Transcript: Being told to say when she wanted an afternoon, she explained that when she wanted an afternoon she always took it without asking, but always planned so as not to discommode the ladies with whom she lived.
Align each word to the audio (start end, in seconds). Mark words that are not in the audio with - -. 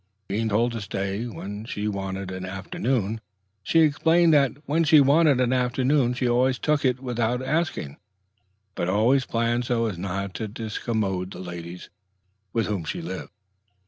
Being 0.29 0.49
told 0.49 0.71
to 0.71 0.81
say 0.81 1.27
when 1.27 1.63
she 1.65 1.87
wanted 1.87 2.31
an 2.31 2.43
afternoon, 2.43 3.21
she 3.61 3.81
explained 3.81 4.33
that 4.33 4.53
when 4.65 4.83
she 4.83 4.99
wanted 4.99 5.39
an 5.39 5.53
afternoon 5.53 6.15
she 6.15 6.27
always 6.27 6.57
took 6.57 6.83
it 6.83 7.01
without 7.01 7.43
asking, 7.43 7.97
but 8.73 8.89
always 8.89 9.25
planned 9.27 9.65
so 9.65 9.85
as 9.85 9.99
not 9.99 10.33
to 10.33 10.47
discommode 10.47 11.29
the 11.33 11.39
ladies 11.39 11.91
with 12.51 12.65
whom 12.65 12.83
she 12.83 12.99
lived. 12.99 13.29